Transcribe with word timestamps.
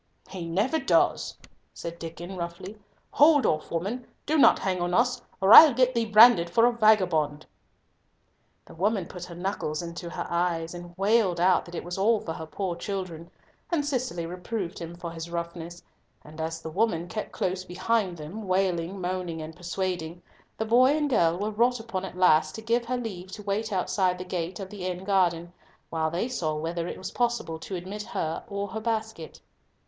"He 0.31 0.47
never 0.47 0.79
does!" 0.79 1.37
said 1.75 1.99
Diccon, 1.99 2.35
roughly; 2.35 2.75
"hold 3.11 3.45
off, 3.45 3.69
woman, 3.69 4.07
do 4.25 4.35
not 4.35 4.57
hang 4.57 4.81
on 4.81 4.95
us, 4.95 5.21
or 5.39 5.53
I'll 5.53 5.75
get 5.75 5.93
thee 5.93 6.05
branded 6.07 6.49
for 6.49 6.65
a 6.65 6.73
vagabond." 6.73 7.45
The 8.65 8.73
woman 8.73 9.05
put 9.05 9.25
her 9.25 9.35
knuckles 9.35 9.83
into 9.83 10.09
her 10.09 10.25
eyes, 10.27 10.73
and 10.73 10.97
wailed 10.97 11.39
out 11.39 11.65
that 11.65 11.75
it 11.75 11.83
was 11.83 11.99
all 11.99 12.19
for 12.19 12.33
her 12.33 12.47
poor 12.47 12.75
children, 12.75 13.29
and 13.69 13.85
Cicely 13.85 14.25
reproved 14.25 14.79
him 14.79 14.95
for 14.95 15.11
his 15.11 15.29
roughness, 15.29 15.83
and 16.23 16.41
as 16.41 16.63
the 16.63 16.71
woman 16.71 17.07
kept 17.07 17.31
close 17.31 17.63
behind 17.63 18.17
them, 18.17 18.47
wailing, 18.47 18.99
moaning, 18.99 19.39
and 19.39 19.55
persuading, 19.55 20.23
the 20.57 20.65
boy 20.65 20.97
and 20.97 21.11
girl 21.11 21.37
were 21.37 21.51
wrought 21.51 21.79
upon 21.79 22.05
at 22.05 22.17
last 22.17 22.55
to 22.55 22.63
give 22.63 22.85
her 22.85 22.97
leave 22.97 23.31
to 23.33 23.43
wait 23.43 23.71
outside 23.71 24.17
the 24.17 24.25
gate 24.25 24.59
of 24.59 24.71
the 24.71 24.83
inn 24.87 25.03
garden, 25.03 25.53
while 25.91 26.09
they 26.09 26.27
saw 26.27 26.55
whether 26.55 26.87
it 26.87 26.97
was 26.97 27.11
possible 27.11 27.59
to 27.59 27.75
admit 27.75 28.01
her 28.01 28.43
or 28.47 28.69
her 28.69 28.81
basket. 28.81 29.39